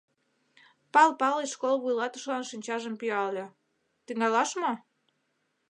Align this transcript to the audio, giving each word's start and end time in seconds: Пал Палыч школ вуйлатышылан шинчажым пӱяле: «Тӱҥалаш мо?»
Пал 0.93 1.09
Палыч 1.19 1.49
школ 1.55 1.75
вуйлатышылан 1.81 2.43
шинчажым 2.49 2.93
пӱяле: 2.99 3.45
«Тӱҥалаш 4.05 4.51
мо?» 4.61 4.71